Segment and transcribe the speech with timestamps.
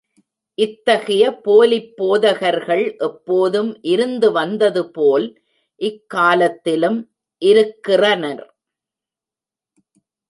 [0.57, 5.27] இத்தகைய போலிப் போதகர்கள் எப்போதும் இருந்து வந்ததுபோல்,
[5.81, 6.99] இக்காலத்திலும்
[7.41, 8.43] இருக்கிறனர்.